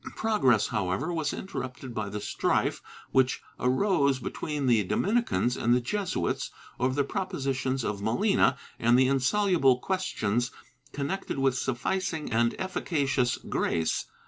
[0.07, 5.79] ^ Progress, however, was interrupted by the strife which arose between the Dominicans and the
[5.79, 10.49] Jesuits over the propositions of Molina and the insoluble questions
[10.91, 14.05] connected with sufficing and efficacioua grace.